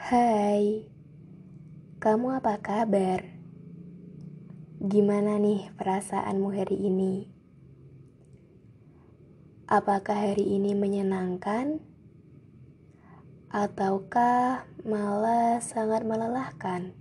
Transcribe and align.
Hai, 0.00 0.88
kamu 2.00 2.40
apa 2.40 2.56
kabar? 2.64 3.20
Gimana 4.80 5.36
nih 5.36 5.76
perasaanmu 5.76 6.56
hari 6.56 6.88
ini? 6.88 7.28
Apakah 9.68 10.16
hari 10.16 10.56
ini 10.56 10.72
menyenangkan? 10.72 11.84
Ataukah 13.52 14.64
malah 14.88 15.60
sangat 15.60 16.08
melelahkan? 16.08 16.96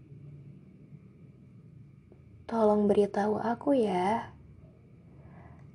Tolong 2.52 2.84
beritahu 2.84 3.39
aku 3.39 3.79
ya. 3.79 4.36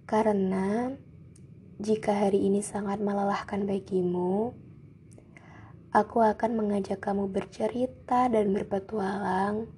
Karena 0.04 0.92
jika 1.80 2.12
hari 2.12 2.44
ini 2.52 2.60
sangat 2.60 3.00
melelahkan 3.00 3.64
bagimu, 3.64 4.52
aku 5.94 6.26
akan 6.26 6.58
mengajak 6.58 6.98
kamu 6.98 7.30
bercerita 7.30 8.26
dan 8.26 8.50
berpetualang 8.50 9.70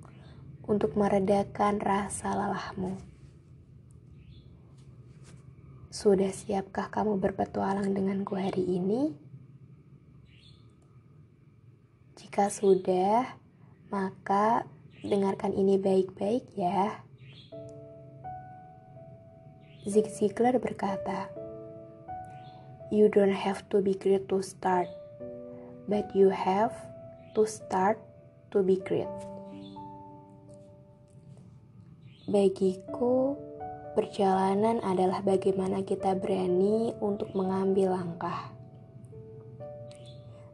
untuk 0.64 0.96
meredakan 0.96 1.77
rasa 1.77 2.32
lelahmu. 2.32 2.96
Sudah 5.92 6.32
siapkah 6.32 6.88
kamu 6.88 7.20
berpetualang 7.20 7.92
denganku 7.92 8.32
hari 8.32 8.64
ini? 8.64 9.12
Jika 12.16 12.48
sudah, 12.48 13.36
maka 13.92 14.64
dengarkan 15.05 15.52
ini 15.52 15.77
baik-baik 15.77 16.48
ya. 16.56 17.05
Zig 19.84 20.08
Ziglar 20.08 20.56
berkata, 20.56 21.28
You 22.88 23.12
don't 23.12 23.36
have 23.36 23.69
to 23.69 23.84
be 23.84 23.92
great 23.92 24.33
to 24.33 24.41
start 24.41 24.88
but 25.86 26.10
you 26.14 26.30
have 26.30 26.74
to 27.34 27.46
start 27.46 27.98
to 28.50 28.62
be 28.62 28.78
great. 28.82 29.10
Bagiku, 32.27 33.38
perjalanan 33.94 34.83
adalah 34.83 35.22
bagaimana 35.22 35.86
kita 35.86 36.19
berani 36.19 36.91
untuk 36.98 37.30
mengambil 37.38 37.94
langkah. 37.94 38.50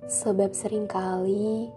Sebab 0.05 0.53
sering 0.53 0.85
kali 0.85 1.73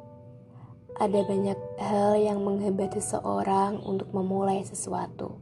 ada 0.99 1.23
banyak 1.23 1.59
hal 1.79 2.19
yang 2.19 2.43
menghambat 2.43 2.99
seseorang 2.99 3.79
untuk 3.83 4.11
memulai 4.11 4.67
sesuatu. 4.67 5.39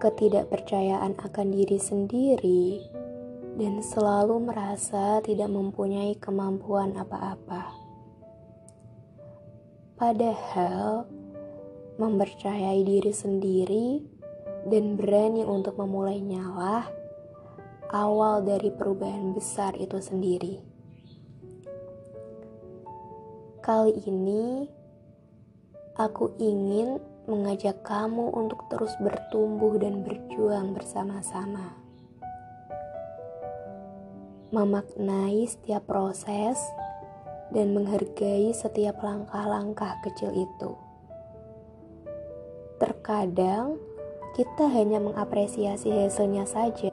Ketidakpercayaan 0.00 1.20
akan 1.20 1.46
diri 1.52 1.76
sendiri 1.76 2.64
dan 3.56 3.84
selalu 3.84 4.48
merasa 4.48 5.20
tidak 5.20 5.52
mempunyai 5.52 6.16
kemampuan 6.16 6.96
apa-apa. 6.96 7.68
Padahal, 10.00 11.04
mempercayai 12.00 12.80
diri 12.80 13.12
sendiri 13.12 13.88
dan 14.66 14.96
berani 14.96 15.44
untuk 15.44 15.76
memulai 15.76 16.18
nyala 16.24 16.88
awal 17.92 18.40
dari 18.40 18.72
perubahan 18.72 19.36
besar 19.36 19.76
itu 19.76 20.00
sendiri. 20.00 20.56
Kali 23.62 23.94
ini, 24.08 24.66
aku 25.94 26.34
ingin 26.40 26.98
mengajak 27.30 27.84
kamu 27.86 28.32
untuk 28.34 28.66
terus 28.66 28.90
bertumbuh 28.98 29.78
dan 29.78 30.02
berjuang 30.02 30.74
bersama-sama 30.74 31.81
memaknai 34.52 35.48
setiap 35.48 35.88
proses 35.88 36.60
dan 37.56 37.72
menghargai 37.72 38.52
setiap 38.52 39.00
langkah-langkah 39.00 39.96
kecil 40.04 40.28
itu. 40.36 40.76
Terkadang 42.76 43.80
kita 44.36 44.68
hanya 44.68 45.00
mengapresiasi 45.00 45.88
hasilnya 45.88 46.44
saja 46.44 46.92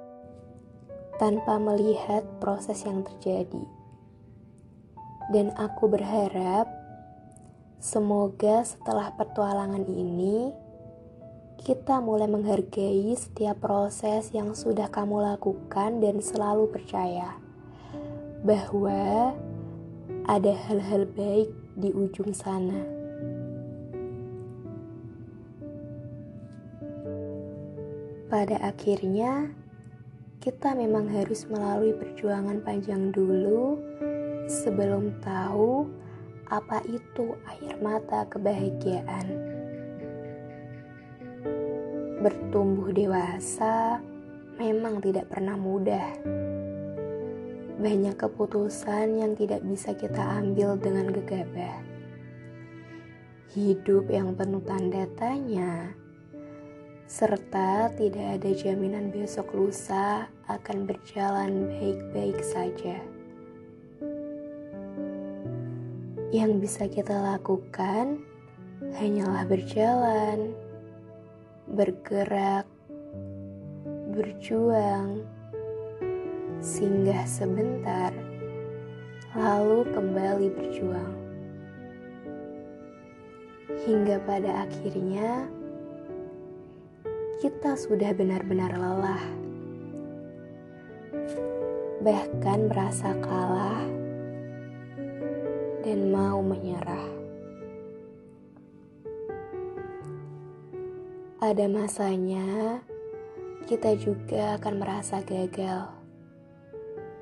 tanpa 1.19 1.59
melihat 1.59 2.23
proses 2.39 2.79
yang 2.87 3.03
terjadi. 3.03 3.67
Dan 5.27 5.51
aku 5.59 5.91
berharap 5.91 6.71
semoga 7.83 8.63
setelah 8.63 9.11
petualangan 9.19 9.83
ini 9.83 10.55
kita 11.59 11.99
mulai 11.99 12.31
menghargai 12.31 13.11
setiap 13.19 13.59
proses 13.59 14.31
yang 14.31 14.55
sudah 14.55 14.87
kamu 14.87 15.35
lakukan 15.35 15.99
dan 15.99 16.23
selalu 16.23 16.71
percaya 16.71 17.48
bahwa 18.43 19.35
ada 20.29 20.53
hal-hal 20.67 21.03
baik 21.11 21.51
di 21.75 21.91
ujung 21.91 22.31
sana. 22.31 22.79
Pada 28.29 28.61
akhirnya, 28.61 29.49
kita 30.39 30.77
memang 30.77 31.09
harus 31.09 31.49
melalui 31.49 31.97
perjuangan 31.97 32.61
panjang 32.61 33.09
dulu 33.09 33.81
sebelum 34.45 35.17
tahu 35.19 35.89
apa 36.47 36.79
itu 36.85 37.35
air 37.49 37.75
mata 37.81 38.23
kebahagiaan. 38.29 39.27
Bertumbuh 42.21 42.93
dewasa 42.93 43.99
memang 44.61 45.01
tidak 45.01 45.31
pernah 45.31 45.57
mudah 45.57 46.07
banyak 47.79 48.19
keputusan 48.19 49.23
yang 49.23 49.39
tidak 49.39 49.63
bisa 49.63 49.95
kita 49.95 50.19
ambil 50.19 50.75
dengan 50.75 51.15
gegabah. 51.15 51.79
Hidup 53.55 54.11
yang 54.11 54.35
penuh 54.35 54.59
tanda 54.67 55.07
tanya, 55.15 55.95
serta 57.07 57.87
tidak 57.95 58.35
ada 58.35 58.51
jaminan 58.51 59.15
besok 59.15 59.55
lusa 59.55 60.27
akan 60.51 60.91
berjalan 60.91 61.71
baik-baik 61.71 62.43
saja. 62.43 62.99
Yang 66.35 66.51
bisa 66.59 66.83
kita 66.91 67.15
lakukan 67.15 68.19
hanyalah 68.99 69.47
berjalan, 69.47 70.51
bergerak, 71.71 72.67
berjuang 74.11 75.38
singgah 76.79 77.27
sebentar, 77.27 78.15
lalu 79.35 79.83
kembali 79.91 80.47
berjuang. 80.47 81.11
Hingga 83.83 84.23
pada 84.23 84.63
akhirnya, 84.63 85.51
kita 87.43 87.75
sudah 87.75 88.15
benar-benar 88.15 88.71
lelah, 88.79 89.25
bahkan 91.99 92.71
merasa 92.71 93.11
kalah 93.27 93.83
dan 95.83 96.15
mau 96.15 96.39
menyerah. 96.39 97.11
Ada 101.43 101.67
masanya 101.67 102.79
kita 103.67 103.99
juga 103.99 104.55
akan 104.55 104.79
merasa 104.79 105.19
gagal 105.27 105.99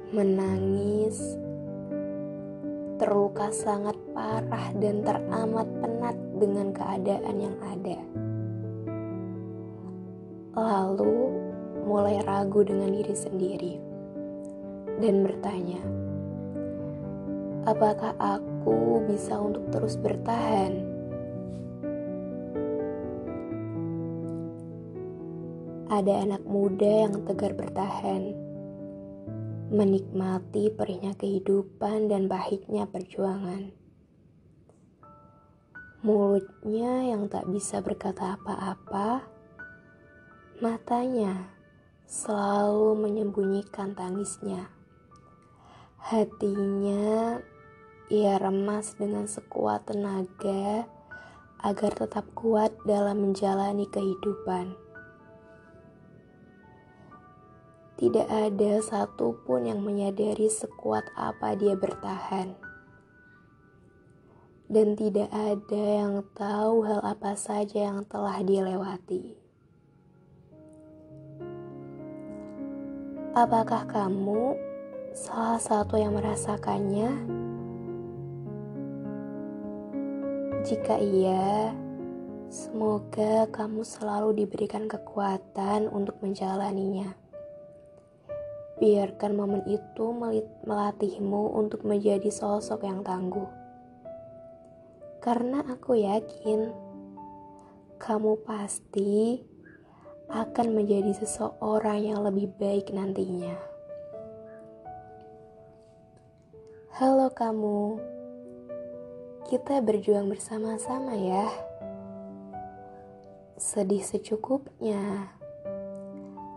menangis, 0.08 1.36
terluka 2.96 3.52
sangat 3.52 4.00
parah 4.16 4.72
dan 4.80 5.04
teramat 5.04 5.68
penat 5.84 6.16
dengan 6.40 6.72
keadaan 6.72 7.38
yang 7.44 7.58
ada. 7.60 8.00
Lalu 10.56 11.18
mulai 11.84 12.24
ragu 12.24 12.64
dengan 12.64 12.96
diri 12.96 13.16
sendiri 13.20 13.74
dan 15.04 15.28
bertanya, 15.28 15.84
apakah 17.68 18.16
aku 18.16 19.04
bisa 19.12 19.36
untuk 19.36 19.68
terus 19.76 20.00
bertahan? 20.00 20.88
Ada 25.92 26.32
anak 26.32 26.44
muda 26.48 27.12
yang 27.12 27.28
tegar 27.28 27.52
bertahan 27.56 28.47
menikmati 29.68 30.72
perihnya 30.72 31.12
kehidupan 31.20 32.08
dan 32.08 32.32
pahitnya 32.32 32.88
perjuangan. 32.88 33.76
Mulutnya 36.08 37.12
yang 37.12 37.28
tak 37.28 37.52
bisa 37.52 37.84
berkata 37.84 38.40
apa-apa, 38.40 39.28
matanya 40.64 41.52
selalu 42.08 42.96
menyembunyikan 42.96 43.92
tangisnya. 43.92 44.72
Hatinya 46.00 47.44
ia 48.08 48.40
remas 48.40 48.96
dengan 48.96 49.28
sekuat 49.28 49.92
tenaga 49.92 50.88
agar 51.60 51.92
tetap 51.92 52.24
kuat 52.32 52.72
dalam 52.88 53.20
menjalani 53.20 53.84
kehidupan. 53.92 54.87
Tidak 57.98 58.30
ada 58.30 58.78
satupun 58.80 59.66
yang 59.66 59.82
menyadari 59.82 60.48
sekuat 60.48 61.10
apa 61.18 61.58
dia 61.58 61.74
bertahan. 61.74 62.68
dan 64.68 65.00
tidak 65.00 65.32
ada 65.32 65.84
yang 66.04 66.14
tahu 66.36 66.84
hal 66.84 67.00
apa 67.00 67.40
saja 67.40 67.88
yang 67.88 68.04
telah 68.04 68.44
dilewati. 68.44 69.40
Apakah 73.32 73.88
kamu 73.88 74.60
salah 75.16 75.62
satu 75.62 75.96
yang 75.96 76.20
merasakannya? 76.20 77.12
Jika 80.68 81.00
iya, 81.00 81.72
semoga 82.52 83.48
kamu 83.48 83.88
selalu 83.88 84.44
diberikan 84.44 84.92
kekuatan 84.92 85.88
untuk 85.88 86.20
menjalaninya. 86.20 87.27
Biarkan 88.78 89.34
momen 89.34 89.66
itu 89.66 90.06
melatihmu 90.70 91.58
untuk 91.58 91.82
menjadi 91.82 92.30
sosok 92.30 92.86
yang 92.86 93.02
tangguh. 93.02 93.50
Karena 95.18 95.66
aku 95.66 95.98
yakin 95.98 96.70
kamu 97.98 98.38
pasti 98.46 99.42
akan 100.30 100.78
menjadi 100.78 101.10
seseorang 101.18 102.06
yang 102.06 102.22
lebih 102.22 102.54
baik 102.62 102.94
nantinya. 102.94 103.58
Halo 107.02 107.34
kamu, 107.34 107.98
kita 109.50 109.82
berjuang 109.82 110.30
bersama-sama 110.30 111.18
ya. 111.18 111.50
Sedih 113.58 114.06
secukupnya, 114.06 115.34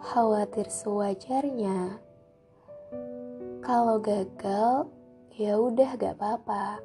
khawatir 0.04 0.68
sewajarnya 0.68 2.09
kalau 3.70 4.02
gagal, 4.02 4.90
ya 5.38 5.54
udah 5.54 5.94
gak 5.94 6.18
apa-apa. 6.18 6.82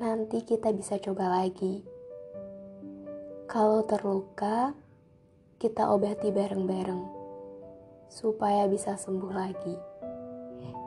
Nanti 0.00 0.40
kita 0.40 0.72
bisa 0.72 0.96
coba 0.96 1.28
lagi. 1.36 1.84
Kalau 3.44 3.84
terluka, 3.84 4.72
kita 5.60 5.92
obati 5.92 6.32
bareng-bareng 6.32 7.04
supaya 8.08 8.64
bisa 8.72 8.96
sembuh 8.96 9.32
lagi. 9.36 9.76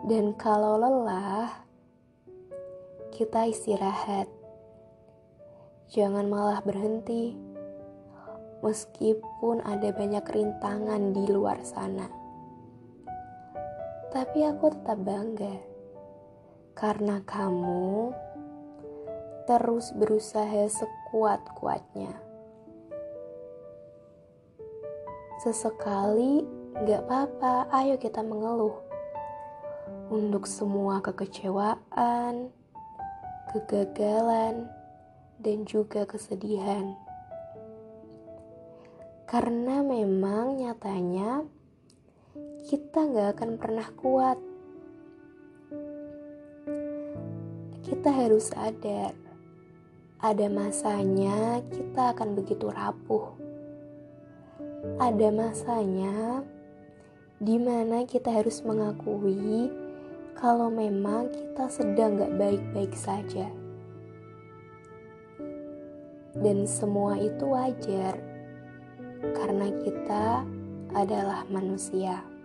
Dan 0.09 0.33
kalau 0.33 0.81
lelah, 0.81 1.54
kita 3.13 3.45
istirahat. 3.45 4.25
Jangan 5.94 6.25
malah 6.25 6.65
berhenti, 6.65 7.38
meskipun 8.65 9.62
ada 9.62 9.94
banyak 9.94 10.25
rintangan 10.25 11.13
di 11.13 11.30
luar 11.30 11.62
sana. 11.62 12.26
Tapi 14.07 14.39
aku 14.48 14.71
tetap 14.71 15.00
bangga 15.04 15.57
karena 16.77 17.19
kamu 17.27 18.15
terus 19.48 19.92
berusaha 19.95 20.68
sekuat-kuatnya. 20.68 22.12
Sesekali 25.44 26.44
gak 26.88 27.04
apa-apa, 27.07 27.71
ayo 27.83 27.95
kita 28.00 28.24
mengeluh. 28.24 28.75
Untuk 30.07 30.48
semua 30.48 31.04
kekecewaan, 31.04 32.51
kegagalan, 33.51 34.71
dan 35.39 35.68
juga 35.68 36.07
kesedihan. 36.07 36.95
Karena 39.27 39.83
memang 39.83 40.56
nyatanya 40.56 41.44
kita 42.67 42.99
nggak 42.99 43.39
akan 43.39 43.51
pernah 43.55 43.87
kuat. 43.95 44.35
Kita 47.79 48.11
harus 48.11 48.51
sadar, 48.51 49.15
ada 50.19 50.47
masanya 50.51 51.63
kita 51.71 52.11
akan 52.11 52.35
begitu 52.35 52.67
rapuh. 52.67 53.39
Ada 54.99 55.31
masanya 55.31 56.43
di 57.39 57.55
mana 57.55 58.03
kita 58.03 58.35
harus 58.35 58.59
mengakui 58.67 59.71
kalau 60.35 60.67
memang 60.67 61.31
kita 61.31 61.71
sedang 61.71 62.19
gak 62.19 62.35
baik-baik 62.35 62.91
saja. 62.99 63.47
Dan 66.35 66.67
semua 66.67 67.15
itu 67.15 67.47
wajar 67.47 68.19
karena 69.23 69.71
kita 69.87 70.43
adalah 70.91 71.47
manusia. 71.47 72.36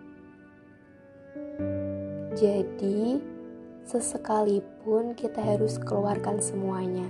Jadi, 2.33 3.21
sesekalipun 3.85 5.13
kita 5.13 5.37
harus 5.37 5.77
keluarkan 5.77 6.41
semuanya. 6.41 7.05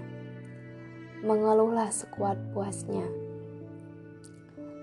Mengeluhlah 1.24 1.88
sekuat 1.88 2.36
puasnya. 2.52 3.08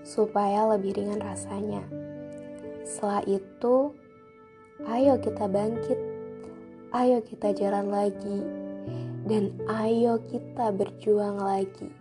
Supaya 0.01 0.65
lebih 0.73 0.97
ringan 0.97 1.21
rasanya. 1.21 1.85
Setelah 2.81 3.21
itu, 3.29 3.93
ayo 4.89 5.21
kita 5.21 5.45
bangkit. 5.45 5.99
Ayo 6.89 7.21
kita 7.21 7.53
jalan 7.53 7.93
lagi. 7.93 8.41
Dan 9.29 9.61
ayo 9.69 10.25
kita 10.25 10.73
berjuang 10.73 11.37
lagi. 11.37 12.00